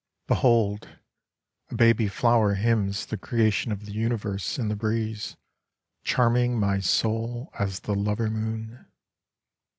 Behold, 0.25 0.97
a 1.69 1.75
baby 1.75 2.07
flower 2.07 2.55
hymns 2.55 3.05
the 3.05 3.17
creation 3.19 3.71
of 3.71 3.85
the 3.85 3.91
universe 3.91 4.57
in 4.57 4.67
the 4.67 4.75
breeze, 4.75 5.37
charming 6.03 6.59
my 6.59 6.79
soul 6.79 7.51
as 7.59 7.81
the 7.81 7.93
lover 7.93 8.31
moon 8.31 8.87